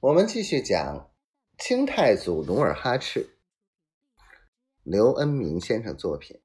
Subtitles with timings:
[0.00, 1.10] 我们继续讲
[1.56, 3.38] 清太祖努尔哈赤，
[4.82, 6.42] 刘恩明先生作品。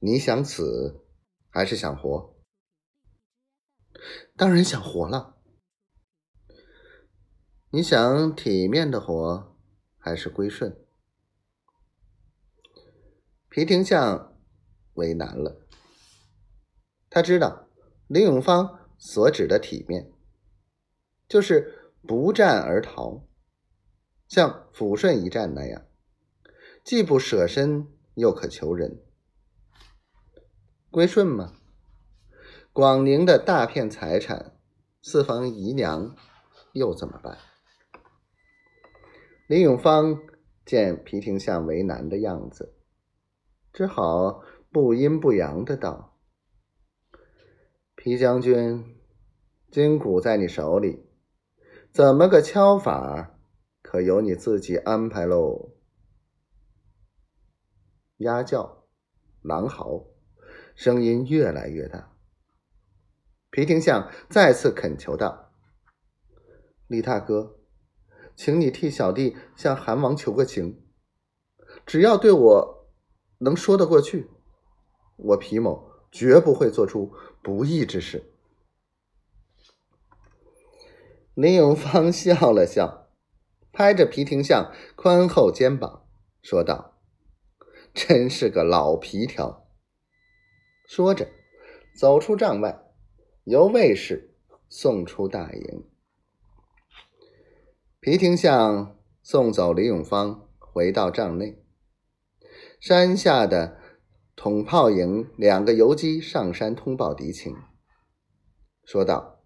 [0.00, 1.06] 你想死
[1.48, 2.34] 还是想活？
[4.36, 5.40] 当然想活了。
[7.70, 9.56] 你想体面的活
[9.96, 10.84] 还是归顺？
[13.48, 14.36] 皮廷相
[14.94, 15.68] 为难了。
[17.08, 17.68] 他知道
[18.08, 20.12] 林永芳所指的体面。
[21.28, 23.26] 就是不战而逃，
[24.26, 25.86] 像抚顺一战那样，
[26.82, 29.04] 既不舍身，又可求人。
[30.90, 31.52] 归顺吗？
[32.72, 34.56] 广宁的大片财产，
[35.02, 36.16] 四房姨娘，
[36.72, 37.36] 又怎么办？
[39.48, 40.18] 林永芳
[40.64, 42.74] 见皮廷相为难的样子，
[43.72, 44.42] 只好
[44.72, 46.18] 不阴不阳的道
[47.94, 48.96] ：“皮将军，
[49.70, 51.04] 金谷在你手里。”
[51.98, 53.36] 怎么个敲法，
[53.82, 55.72] 可由你自己安排喽。
[58.18, 58.84] 鸭叫，
[59.42, 60.06] 狼嚎，
[60.76, 62.12] 声音越来越大。
[63.50, 65.50] 皮廷相再次恳求道
[66.86, 67.58] ：“李大哥，
[68.36, 70.80] 请你替小弟向韩王求个情，
[71.84, 72.92] 只要对我
[73.38, 74.30] 能说得过去，
[75.16, 78.34] 我皮某绝不会做出不义之事。”
[81.38, 83.12] 林永芳笑了笑，
[83.70, 86.04] 拍着皮廷相宽厚肩膀，
[86.42, 86.98] 说道
[87.94, 89.68] ：“真是个老皮条。”
[90.90, 91.28] 说着，
[91.96, 92.82] 走出帐外，
[93.44, 94.34] 由卫士
[94.68, 95.88] 送出大营。
[98.00, 101.62] 皮廷相送走林永芳，回到帐内。
[102.80, 103.78] 山下的
[104.34, 107.54] 统炮营两个游击上山通报敌情，
[108.84, 109.37] 说道。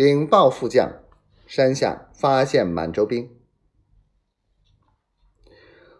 [0.00, 1.02] 禀报副将，
[1.46, 3.36] 山下发现满洲兵。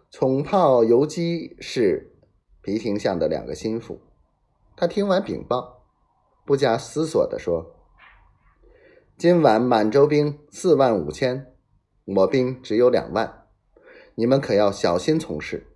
[0.09, 2.11] 宠炮游击是
[2.63, 4.01] 皮廷相的两个心腹。
[4.75, 5.85] 他听完禀报，
[6.47, 7.75] 不加思索地说
[9.19, 11.53] ：“今晚满洲兵四万五千，
[12.05, 13.45] 我兵只有两万，
[14.15, 15.75] 你们可要小心从事，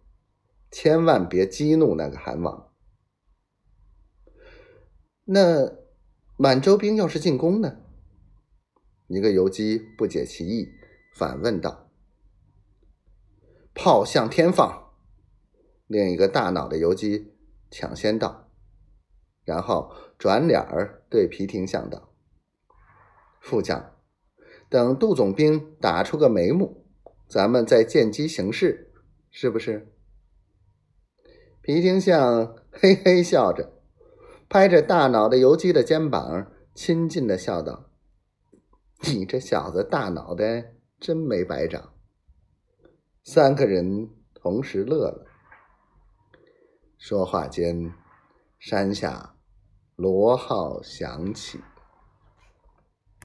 [0.71, 2.71] 千万别激怒那个韩王。
[5.25, 5.71] 那
[6.37, 7.81] 满洲兵要是进攻呢？”
[9.07, 10.67] 一个游击不解其意，
[11.13, 11.89] 反问道
[13.75, 14.93] ：“炮向天放！”
[15.87, 17.33] 另一个大脑的游击
[17.69, 18.49] 抢先道，
[19.43, 22.13] 然后转脸儿对皮廷相道
[23.39, 23.95] ：“副将，
[24.69, 26.87] 等杜总兵打出个眉目，
[27.27, 28.91] 咱们再见机行事，
[29.29, 29.93] 是不是？”
[31.61, 33.73] 皮廷相嘿嘿笑着，
[34.49, 37.91] 拍着大脑的游击的肩膀，亲近的笑道。
[39.01, 41.93] 你这小子大脑袋真没白长。
[43.23, 45.25] 三个人同时乐了。
[46.97, 47.93] 说话间，
[48.57, 49.35] 山下
[49.95, 51.59] 锣号响起。